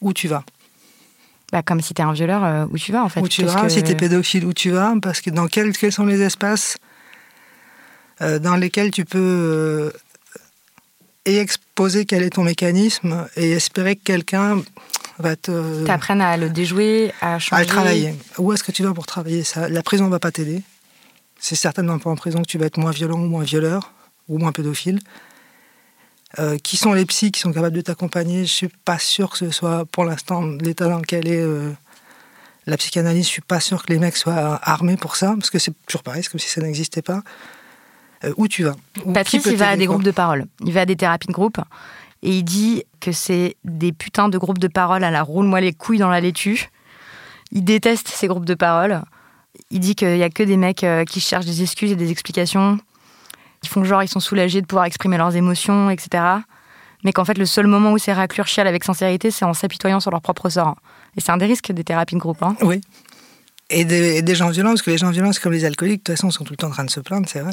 [0.01, 0.43] où tu vas?
[1.53, 3.21] Bah, comme si t'es un violeur, euh, où tu vas en fait.
[3.21, 5.93] Où tu vas, que- si t'es pédophile, où tu vas, parce que dans quels, quels
[5.93, 6.77] sont les espaces
[8.21, 9.91] euh, dans lesquels tu peux euh,
[11.25, 14.63] et exposer quel est ton mécanisme et espérer que quelqu'un
[15.19, 17.63] va te T'apprennes à le déjouer, à à changer.
[17.63, 18.15] le travailler.
[18.39, 19.45] Où est-ce que tu vas pour travailler?
[19.45, 20.63] Ça La prison va pas t'aider.
[21.39, 23.93] C'est certainement pas en prison que tu vas être moins violent ou moins violeur
[24.29, 24.99] ou moins pédophile.
[26.39, 28.45] Euh, qui sont les psys qui sont capables de t'accompagner?
[28.45, 31.73] Je suis pas sûr que ce soit, pour l'instant, l'état dans lequel est euh,
[32.67, 33.25] la psychanalyse.
[33.25, 36.03] Je suis pas sûr que les mecs soient armés pour ça, parce que c'est toujours
[36.03, 37.23] pareil, c'est comme si ça n'existait pas.
[38.25, 38.75] Euh, où tu vas?
[39.05, 40.45] Où- Patrice, il va à des groupes de parole.
[40.65, 41.59] Il va à des thérapies de groupe.
[42.23, 45.73] Et il dit que c'est des putains de groupes de parole à la roule-moi les
[45.73, 46.71] couilles dans la laitue.
[47.53, 49.03] Il déteste ces groupes de parole.
[49.71, 52.79] Il dit qu'il y a que des mecs qui cherchent des excuses et des explications,
[53.63, 56.23] qui font genre ils sont soulagés de pouvoir exprimer leurs émotions, etc.
[57.05, 60.01] Mais qu'en fait, le seul moment où ces raclures chialent avec sincérité, c'est en s'apitoyant
[60.01, 60.77] sur leur propre sort.
[61.17, 62.43] Et c'est un des risques des thérapies de groupe.
[62.43, 62.57] hein.
[62.63, 62.81] Oui.
[63.69, 66.17] Et des, gens violents, parce que les gens violents, c'est comme les alcooliques, de toute
[66.17, 67.53] façon, sont tout le temps en train de se plaindre, c'est vrai.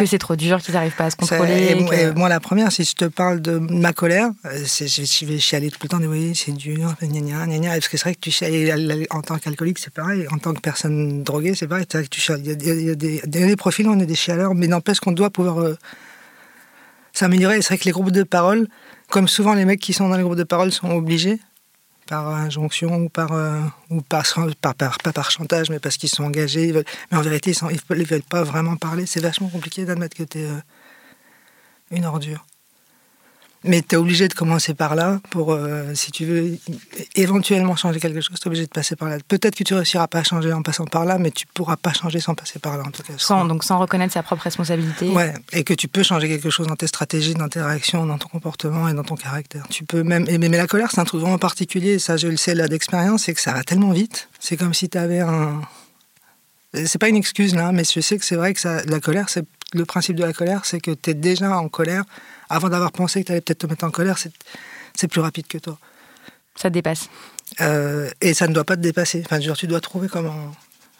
[0.00, 1.68] Que c'est trop dur, qu'ils n'arrivent pas à se contrôler.
[1.70, 4.62] et, moi- que- et moi, la première, si je te parle de ma colère, euh,
[4.66, 7.88] c'est- je, vais chialer tout le temps, oui, c'est dur, gna gna gna gna, parce
[7.88, 11.22] que c'est vrai que tu chiales, en tant qu'alcoolique, c'est pareil, en tant que personne
[11.22, 12.40] droguée, c'est pareil, c'est vrai que tu chiales.
[12.44, 13.86] Il y a, il y a- il y a des, il y a des profils,
[13.88, 15.76] on est des chialeurs, mais n'empêche qu'on doit pouvoir euh,
[17.12, 17.58] s'améliorer.
[17.58, 18.68] Et c'est vrai que les groupes de parole,
[19.08, 21.38] comme souvent les mecs qui sont dans les groupes de parole sont obligés,
[22.06, 23.60] par injonction ou par, euh,
[23.90, 24.24] ou par,
[24.60, 26.64] par, pas par chantage, mais parce qu'ils sont engagés.
[26.68, 29.06] ils veulent- mais en vérité, ils ne veulent pas vraiment parler.
[29.06, 30.48] C'est vachement compliqué d'admettre que tu es
[31.90, 32.44] une ordure.
[33.64, 36.58] Mais tu es obligé de commencer par là pour, euh, si tu veux
[37.14, 39.18] éventuellement changer quelque chose, tu es obligé de passer par là.
[39.26, 41.92] Peut-être que tu réussiras pas à changer en passant par là, mais tu pourras pas
[41.92, 43.12] changer sans passer par là, en tout cas.
[43.16, 45.08] sans, donc sans reconnaître sa propre responsabilité.
[45.10, 48.18] Ouais, et que tu peux changer quelque chose dans tes stratégies, dans tes réactions, dans
[48.18, 49.66] ton comportement et dans ton caractère.
[49.70, 50.26] Tu peux même.
[50.26, 53.24] mais, mais la colère, c'est un truc vraiment particulier, ça je le sais là d'expérience,
[53.24, 54.28] c'est que ça va tellement vite.
[54.40, 55.60] C'est comme si tu avais un.
[56.74, 59.28] C'est pas une excuse là, mais je sais que c'est vrai que ça, la colère,
[59.28, 62.04] c'est le principe de la colère, c'est que tu es déjà en colère
[62.48, 64.18] avant d'avoir pensé que tu allais peut-être te mettre en colère.
[64.94, 65.78] C'est plus rapide que toi.
[66.56, 67.08] Ça te dépasse.
[67.60, 69.22] Euh, et ça ne doit pas te dépasser.
[69.24, 70.52] Enfin, genre, tu dois trouver comment.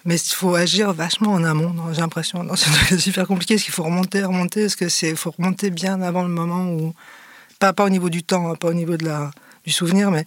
[0.04, 2.44] Mais il faut agir vachement en amont, j'ai l'impression.
[2.56, 6.22] C'est super compliqué, parce qu'il faut remonter, remonter, parce que c'est faut remonter bien avant
[6.22, 6.94] le moment où.
[7.60, 9.30] Pas, pas au niveau du temps, hein, pas au niveau de la,
[9.64, 10.24] du souvenir, mais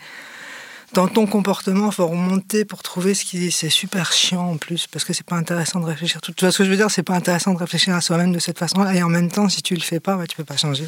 [0.95, 3.51] dans ton comportement, il faut remonter pour trouver ce qui.
[3.51, 6.21] C'est super chiant en plus, parce que c'est pas intéressant de réfléchir.
[6.21, 6.89] Tu vois ce que je veux dire?
[6.89, 9.61] C'est pas intéressant de réfléchir à soi-même de cette façon-là, et en même temps, si
[9.61, 10.87] tu le fais pas, bah, tu peux pas changer.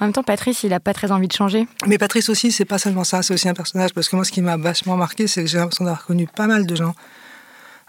[0.00, 1.68] En même temps, Patrice, il a pas très envie de changer.
[1.86, 3.92] Mais Patrice aussi, c'est pas seulement ça, c'est aussi un personnage.
[3.92, 6.46] Parce que moi, ce qui m'a vachement marqué, c'est que j'ai l'impression d'avoir connu pas
[6.46, 6.94] mal de gens,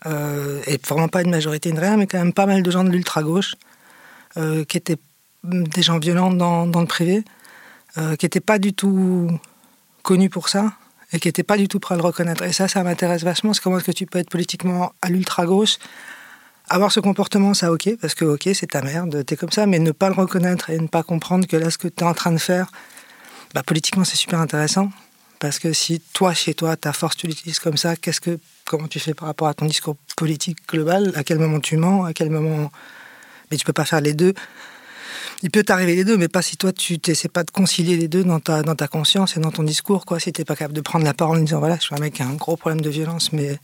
[0.07, 2.83] euh, et vraiment pas une majorité, une rien, mais quand même pas mal de gens
[2.83, 3.55] de l'ultra-gauche,
[4.35, 4.97] euh, qui étaient
[5.43, 7.23] des gens violents dans, dans le privé,
[7.97, 9.31] euh, qui n'étaient pas du tout
[10.03, 10.73] connus pour ça,
[11.15, 12.43] et qui n'étaient pas du tout prêts à le reconnaître.
[12.43, 15.77] Et ça, ça m'intéresse vachement, c'est comment est-ce que tu peux être politiquement à l'ultra-gauche,
[16.67, 19.79] avoir ce comportement, ça ok, parce que ok, c'est ta merde, t'es comme ça, mais
[19.79, 22.13] ne pas le reconnaître et ne pas comprendre que là, ce que tu es en
[22.13, 22.69] train de faire,
[23.53, 24.89] bah, politiquement, c'est super intéressant.
[25.39, 28.87] Parce que si toi, chez toi, ta force, tu l'utilises comme ça, qu'est-ce que, comment
[28.87, 31.13] tu fais par rapport à ton discours politique global?
[31.15, 32.05] À quel moment tu mens?
[32.05, 32.71] À quel moment.
[33.51, 34.33] Mais tu peux pas faire les deux.
[35.43, 38.07] Il peut t'arriver les deux, mais pas si toi, tu n'essaies pas de concilier les
[38.07, 40.05] deux dans ta, conscience et dans ton discours.
[40.05, 40.19] Quoi.
[40.19, 41.99] Si tu n'es pas capable de prendre la parole en disant voilà, je suis un
[41.99, 43.59] mec qui a un gros problème de violence, mais.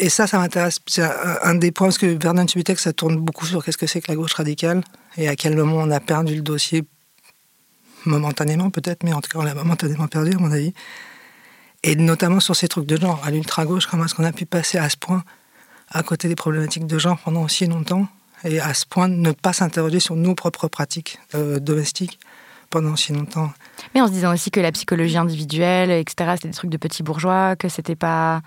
[0.00, 0.78] Et ça, ça m'intéresse.
[0.86, 3.86] C'est un, un des points, parce que Vernon Subutex, ça tourne beaucoup sur qu'est-ce que
[3.86, 4.82] c'est que la gauche radicale
[5.16, 6.84] et à quel moment on a perdu le dossier
[8.04, 10.72] momentanément peut-être, mais en tout cas on l'a momentanément perdu à mon avis.
[11.82, 14.78] Et notamment sur ces trucs de genre, à l'ultra-gauche, comment est-ce qu'on a pu passer
[14.78, 15.22] à ce point
[15.90, 18.08] à côté des problématiques de genre pendant aussi longtemps?
[18.44, 22.18] Et à ce point de ne pas s'interroger sur nos propres pratiques euh, domestiques
[22.70, 23.50] pendant aussi longtemps.
[23.94, 27.02] Mais en se disant aussi que la psychologie individuelle, etc., c'était des trucs de petits
[27.02, 28.42] bourgeois, que c'était pas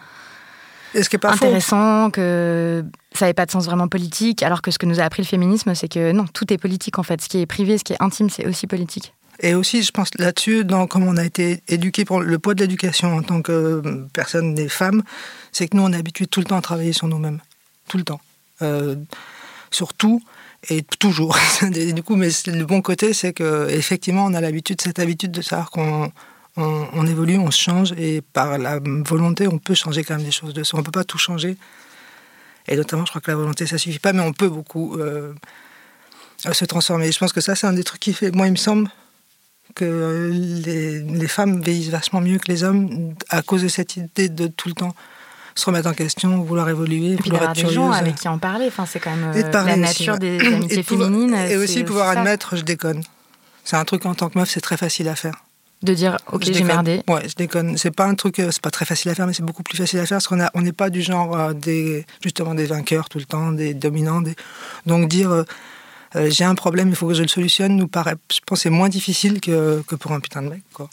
[0.94, 1.46] ce qui est pas faux.
[1.46, 5.04] intéressant, que ça n'avait pas de sens vraiment politique, alors que ce que nous a
[5.04, 7.22] appris le féminisme, c'est que non, tout est politique en fait.
[7.22, 9.14] Ce qui est privé, ce qui est intime, c'est aussi politique.
[9.40, 12.62] Et aussi, je pense là-dessus, dans comment on a été éduqué pour le poids de
[12.62, 15.02] l'éducation en tant que euh, personne des femmes,
[15.52, 17.40] c'est que nous, on est habitué tout le temps à travailler sur nous-mêmes.
[17.88, 18.22] Tout le temps.
[18.62, 18.96] Euh,
[19.72, 20.22] sur tout
[20.70, 21.38] et toujours.
[21.76, 25.32] Et du coup, mais le bon côté, c'est que effectivement, on a l'habitude, cette habitude
[25.32, 26.12] de savoir qu'on
[26.58, 30.32] on, on évolue, on change, et par la volonté, on peut changer quand même des
[30.32, 30.80] choses de soi.
[30.80, 31.58] On peut pas tout changer.
[32.68, 35.34] Et notamment, je crois que la volonté, ça suffit pas, mais on peut beaucoup euh,
[36.38, 37.12] se transformer.
[37.12, 38.32] Je pense que ça, c'est un des trucs qui fait.
[38.32, 38.90] Moi, il me semble
[39.76, 44.28] que les, les femmes vieillissent vachement mieux que les hommes à cause de cette idée
[44.28, 44.94] de tout le temps
[45.62, 48.38] se remettre en question, vouloir évoluer, Et puis vouloir être des gens avec qui en
[48.38, 50.20] parler, enfin, c'est quand même euh, la aussi, nature ouais.
[50.20, 51.36] des amitiés féminines.
[51.50, 53.04] Et aussi pouvoir admettre, je déconne.
[53.64, 55.36] C'est un truc en tant que meuf, c'est très facile à faire.
[55.84, 57.02] De dire, ok, j'ai merdé.
[57.08, 57.78] Ouais, je déconne.
[57.78, 59.78] C'est pas un truc, euh, c'est pas très facile à faire, mais c'est beaucoup plus
[59.78, 62.66] facile à faire parce qu'on a, on n'est pas du genre euh, des, justement des
[62.66, 64.22] vainqueurs tout le temps, des dominants.
[64.22, 64.36] Des...
[64.86, 68.40] Donc dire, euh, j'ai un problème, il faut que je le solutionne, nous paraît, je
[68.46, 70.90] pense, c'est moins difficile que, que pour un putain de mec, quoi.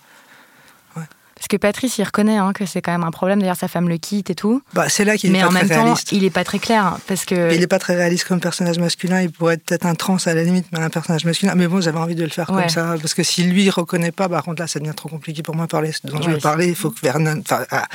[1.39, 3.41] Parce que Patrice, il reconnaît hein, que c'est quand même un problème.
[3.41, 4.61] D'ailleurs, sa femme le quitte et tout.
[4.75, 5.71] Bah, c'est là qu'il est pas très réaliste.
[5.71, 6.99] Mais en même temps, il est pas très clair.
[7.07, 7.55] Parce que...
[7.55, 9.23] Il est pas très réaliste comme personnage masculin.
[9.23, 11.55] Il pourrait être peut-être un trans à la limite, mais un personnage masculin.
[11.55, 12.97] Mais bon, j'avais envie de le faire comme ça.
[13.01, 15.55] Parce que si lui, il reconnaît pas, par contre, là, ça devient trop compliqué pour
[15.55, 16.67] moi de parler dont je veux parler.
[16.67, 17.41] Il faut que Vernon.
[17.41, 17.87] Enfin, ah,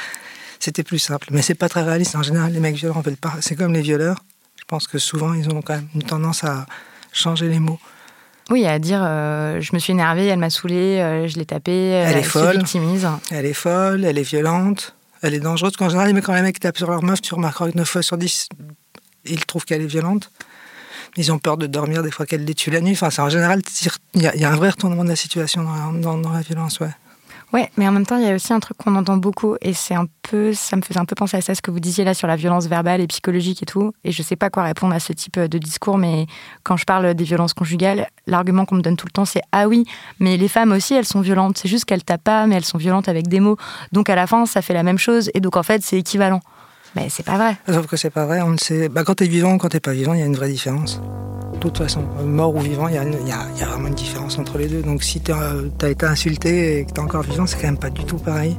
[0.59, 1.27] c'était plus simple.
[1.31, 2.15] Mais c'est pas très réaliste.
[2.15, 3.33] En général, les mecs violents veulent pas.
[3.41, 4.23] C'est comme les violeurs.
[4.55, 6.65] Je pense que souvent, ils ont quand même une tendance à
[7.11, 7.79] changer les mots.
[8.49, 11.89] Oui, à dire euh, je me suis énervée, elle m'a saoulée, euh, je l'ai tapée,
[11.89, 12.57] elle, elle est folle.
[12.57, 13.07] victimise.
[13.31, 15.73] Elle est folle, elle est violente, elle est dangereuse.
[15.79, 18.17] En général, quand les mecs tapent sur leur meuf, tu remarqueras que 9 fois sur
[18.17, 18.49] 10,
[19.25, 20.29] ils trouvent qu'elle est violente.
[21.15, 22.97] Ils ont peur de dormir des fois qu'elle les tue la nuit.
[22.99, 23.61] Enfin, en général,
[24.15, 26.79] il y, y, a un vrai retournement de la situation dans, dans, dans la violence,
[26.79, 26.89] ouais.
[27.53, 29.73] Ouais, mais en même temps, il y a aussi un truc qu'on entend beaucoup, et
[29.73, 32.03] c'est un peu, ça me faisait un peu penser à ça, ce que vous disiez
[32.03, 33.93] là sur la violence verbale et psychologique et tout.
[34.03, 36.25] Et je sais pas quoi répondre à ce type de discours, mais
[36.63, 39.67] quand je parle des violences conjugales, l'argument qu'on me donne tout le temps, c'est ah
[39.67, 39.85] oui,
[40.19, 41.59] mais les femmes aussi, elles sont violentes.
[41.59, 43.57] C'est juste qu'elles tapent pas, mais elles sont violentes avec des mots.
[43.91, 46.39] Donc à la fin, ça fait la même chose, et donc en fait, c'est équivalent.
[46.95, 47.57] Mais c'est pas vrai.
[47.67, 48.41] Sauf que c'est pas vrai.
[48.41, 48.89] On ne sait.
[48.89, 51.01] Bah, quand t'es vivant, quand t'es pas vivant, il y a une vraie différence.
[51.53, 54.57] De toute façon, mort ou vivant, il y, y, y a, vraiment une différence entre
[54.57, 54.81] les deux.
[54.81, 57.89] Donc si t'as as été insulté et que t'es encore vivant, c'est quand même pas
[57.89, 58.57] du tout pareil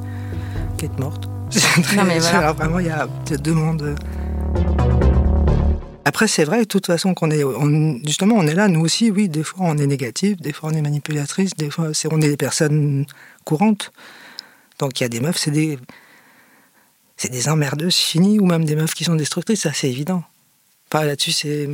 [0.78, 1.28] qu'être morte.
[1.96, 2.38] non mais voilà.
[2.38, 3.06] Alors vraiment, il y a
[3.38, 3.94] deux mondes.
[6.06, 9.10] Après, c'est vrai, de toute façon, qu'on est, on, justement, on est là, nous aussi,
[9.10, 12.28] oui, des fois on est négatif, des fois on est manipulatrice, des fois on est
[12.28, 13.06] des personnes
[13.44, 13.90] courantes.
[14.78, 15.78] Donc il y a des meufs, c'est des,
[17.24, 20.22] c'est des emmerdeuses finies, ou même des meufs qui sont destructrices, ça c'est évident.
[20.90, 21.70] Pas là-dessus, c'est.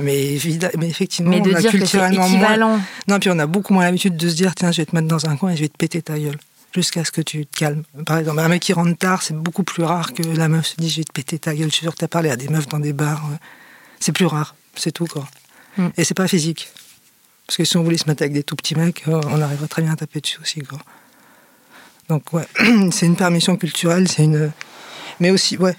[0.00, 0.38] Mais,
[0.78, 2.68] mais effectivement, mais de on a dire culturellement que c'est équivalent.
[2.70, 2.80] moins.
[3.06, 5.06] Non, puis on a beaucoup moins l'habitude de se dire tiens, je vais te mettre
[5.06, 6.38] dans un coin et je vais te péter ta gueule.
[6.74, 7.84] Jusqu'à ce que tu te calmes.
[8.06, 10.76] Par exemple, un mec qui rentre tard, c'est beaucoup plus rare que la meuf se
[10.76, 11.68] dit je vais te péter ta gueule.
[11.68, 13.22] Je suis sûr que tu as parlé à des meufs dans des bars.
[14.00, 15.28] C'est plus rare, c'est tout, quoi.
[15.76, 15.88] Mm.
[15.98, 16.70] Et c'est pas physique.
[17.46, 19.82] Parce que si on voulait se mettre avec des tout petits mecs, on arriverait très
[19.82, 20.78] bien à taper dessus aussi, quoi.
[22.08, 22.46] Donc, ouais,
[22.90, 24.50] c'est une permission culturelle, c'est une.
[25.20, 25.76] Mais aussi, ouais.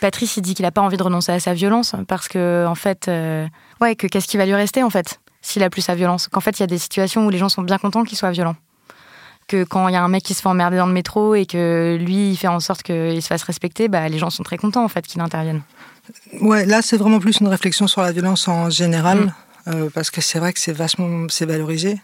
[0.00, 2.74] Patrice, il dit qu'il n'a pas envie de renoncer à sa violence parce que, en
[2.74, 3.46] fait, euh,
[3.80, 6.28] ouais, que qu'est-ce qui va lui rester, en fait, s'il a plus sa violence?
[6.28, 8.30] Qu'en fait, il y a des situations où les gens sont bien contents qu'il soit
[8.30, 8.56] violent.
[9.46, 11.44] Que quand il y a un mec qui se fait emmerder dans le métro et
[11.44, 14.56] que lui, il fait en sorte qu'il se fasse respecter, bah, les gens sont très
[14.56, 15.62] contents, en fait, qu'il intervienne.
[16.40, 19.32] Ouais, là, c'est vraiment plus une réflexion sur la violence en général, mmh.
[19.68, 22.00] euh, parce que c'est vrai que c'est vachement c'est valorisé.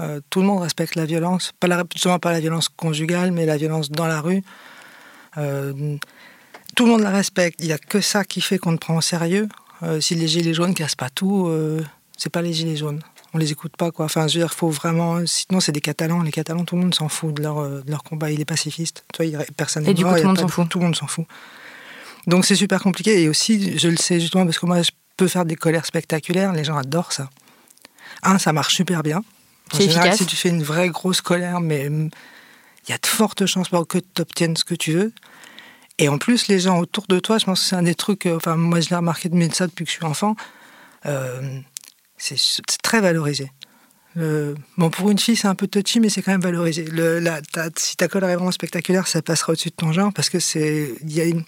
[0.00, 3.44] Euh, tout le monde respecte la violence, pas la, justement pas la violence conjugale, mais
[3.44, 4.42] la violence dans la rue.
[5.38, 5.96] Euh,
[6.74, 7.60] tout le monde la respecte.
[7.60, 9.48] Il n'y a que ça qui fait qu'on te prend au sérieux.
[9.82, 11.82] Euh, si les gilets jaunes cassent pas tout, euh,
[12.16, 13.00] c'est pas les gilets jaunes.
[13.32, 14.06] On les écoute pas, quoi.
[14.06, 15.24] Enfin, je veux dire, faut vraiment.
[15.24, 16.22] Sinon, c'est des Catalans.
[16.22, 18.30] Les Catalans, tout le monde s'en fout de leur, de leur combat.
[18.30, 19.04] Il est pacifiste.
[19.12, 20.68] Toi, il, personne Et du coup, tout le monde s'en fout.
[20.68, 21.26] Tout le monde s'en fout.
[22.26, 23.22] Donc, c'est super compliqué.
[23.22, 26.52] Et aussi, je le sais justement parce que moi, je peux faire des colères spectaculaires.
[26.52, 27.30] Les gens adorent ça.
[28.22, 29.18] Un, ça marche super bien.
[29.18, 30.18] En C'est général, efficace.
[30.18, 31.88] si tu fais une vraie grosse colère, mais
[32.86, 35.12] il y a de fortes chances pour que tu obtiennes ce que tu veux.
[35.98, 38.26] Et en plus, les gens autour de toi, je pense que c'est un des trucs,
[38.26, 40.34] euh, enfin, moi je l'ai remarqué de ça depuis que je suis enfant,
[41.06, 41.60] euh,
[42.16, 42.36] c'est
[42.82, 43.52] très valorisé.
[44.16, 46.84] Le, bon, pour une fille, c'est un peu touchy, mais c'est quand même valorisé.
[47.76, 50.94] Si ta colère est vraiment spectaculaire, ça passera au-dessus de ton genre parce que c'est.
[51.02, 51.44] Il y,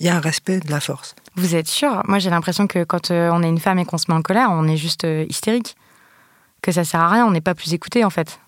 [0.00, 1.14] y a un respect de la force.
[1.36, 2.02] Vous êtes sûr?
[2.08, 4.22] Moi, j'ai l'impression que quand euh, on est une femme et qu'on se met en
[4.22, 5.76] colère, on est juste euh, hystérique.
[6.60, 8.40] Que ça sert à rien, on n'est pas plus écouté en fait.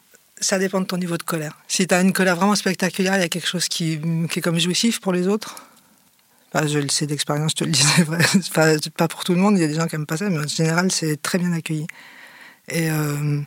[0.43, 1.57] Ça dépend de ton niveau de colère.
[1.69, 4.59] Si tu as une colère vraiment spectaculaire, il y a quelque chose qui, est comme
[4.59, 5.57] jouissif pour les autres.
[6.53, 8.05] Enfin, je le sais d'expérience, je te le disais.
[8.53, 10.29] Pas, pas pour tout le monde, il y a des gens qui n'aiment pas ça,
[10.29, 11.87] mais en général, c'est très bien accueilli.
[12.73, 13.41] Euh...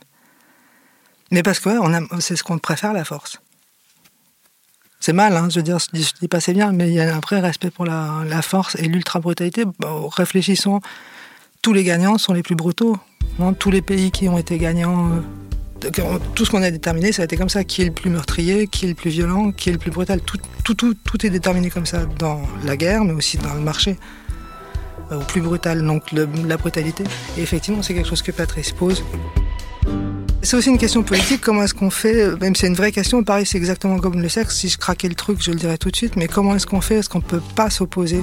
[1.30, 1.70] Mais parce que
[2.20, 3.40] c'est ce qu'on préfère, la force.
[5.00, 7.84] C'est mal, hein, je veux dire, je dis, pas c'est bien, mais il respect pour
[7.84, 9.64] la, force et l'ultra-brutalité.
[10.16, 10.80] Réfléchissons,
[11.62, 12.96] tous les gagnants sont les plus brutaux.
[13.38, 15.20] Non tous les pays qui ont été gagnants, euh,
[16.34, 17.64] tout ce qu'on a déterminé, ça a été comme ça.
[17.64, 20.20] Qui est le plus meurtrier, qui est le plus violent, qui est le plus brutal.
[20.20, 23.96] Tout, est déterminé comme ça dans la guerre, mais aussi dans le marché.
[25.12, 27.04] Euh, au plus brutal, donc la brutalité.
[27.38, 29.04] Et effectivement, c'est quelque chose que Patrice pose.
[30.42, 33.44] C'est aussi une question politique, comment est-ce qu'on fait, même c'est une vraie question, pareil
[33.44, 35.96] c'est exactement comme le sexe, si je craquais le truc je le dirais tout de
[35.96, 38.22] suite, mais comment est-ce qu'on fait, est-ce qu'on peut pas s'opposer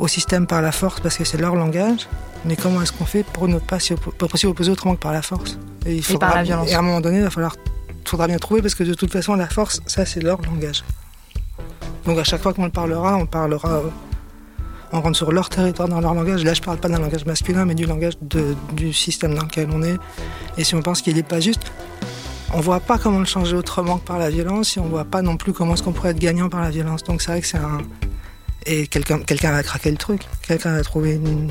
[0.00, 2.08] au système par la force parce que c'est leur langage,
[2.44, 5.22] mais comment est-ce qu'on fait pour ne pas s'y opposer, opposer autrement que par la
[5.22, 5.58] force?
[5.86, 6.70] Et, il faudra, et par la violence.
[6.70, 7.56] Et à un moment donné, il va falloir,
[8.04, 10.84] faudra bien trouver parce que de toute façon la force, ça c'est leur langage.
[12.04, 13.82] Donc à chaque fois qu'on le parlera, on parlera
[14.92, 16.44] on rentre sur leur territoire dans leur langage.
[16.44, 19.68] Là, je parle pas d'un langage masculin, mais du langage de, du système dans lequel
[19.72, 19.96] on est.
[20.58, 21.72] Et si on pense qu'il n'est pas juste,
[22.52, 25.22] on voit pas comment le changer autrement que par la violence et on voit pas
[25.22, 27.02] non plus comment est-ce qu'on pourrait être gagnant par la violence.
[27.04, 27.78] Donc c'est vrai que c'est un...
[28.66, 30.22] Et quelqu'un quelqu'un va craquer le truc.
[30.46, 31.50] Quelqu'un va trouver une...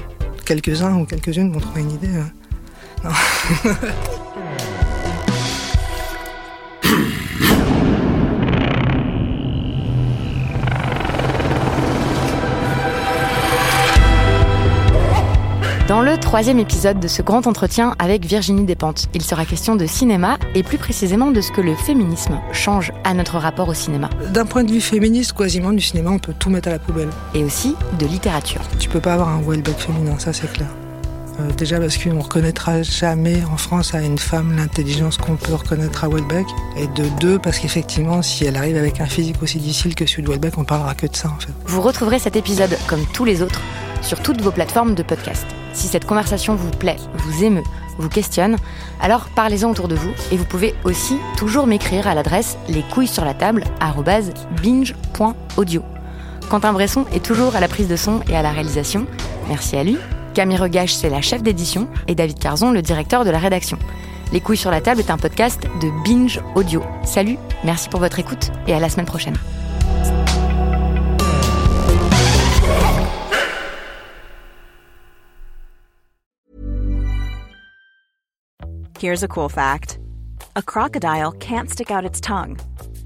[0.51, 2.09] Quelques-uns ou quelques-unes vont trouver une idée.
[3.05, 3.11] Non.
[15.91, 19.85] Dans le troisième épisode de ce grand entretien avec Virginie Despentes, il sera question de
[19.85, 24.09] cinéma et plus précisément de ce que le féminisme change à notre rapport au cinéma.
[24.33, 27.09] D'un point de vue féministe, quasiment du cinéma, on peut tout mettre à la poubelle.
[27.35, 28.61] Et aussi de littérature.
[28.79, 30.69] Tu peux pas avoir un Welbeck féminin, ça c'est clair.
[31.41, 35.53] Euh, déjà parce qu'on ne reconnaîtra jamais en France à une femme l'intelligence qu'on peut
[35.53, 36.47] reconnaître à Welbeck.
[36.77, 40.23] Et de deux, parce qu'effectivement, si elle arrive avec un physique aussi difficile que celui
[40.23, 41.31] de Welbeck, on parlera que de ça.
[41.65, 43.61] Vous retrouverez cet épisode, comme tous les autres,
[44.01, 45.45] sur toutes vos plateformes de podcast.
[45.73, 47.63] Si cette conversation vous plaît, vous émeut,
[47.97, 48.57] vous questionne,
[48.99, 53.07] alors parlez-en autour de vous et vous pouvez aussi toujours m'écrire à l'adresse les couilles
[53.07, 53.63] sur la table
[54.61, 55.83] binge.audio.
[56.49, 59.05] Quentin Bresson est toujours à la prise de son et à la réalisation.
[59.47, 59.97] Merci à lui.
[60.33, 63.77] Camille Regache, c'est la chef d'édition et David Carzon, le directeur de la rédaction.
[64.31, 66.81] Les couilles sur la table est un podcast de Binge Audio.
[67.03, 69.35] Salut, merci pour votre écoute et à la semaine prochaine.
[78.99, 79.97] Here's a cool fact
[80.55, 82.57] a crocodile can't stick out its tongue.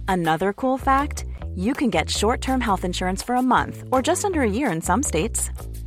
[0.07, 4.25] Another cool fact you can get short term health insurance for a month or just
[4.25, 5.49] under a year in some states.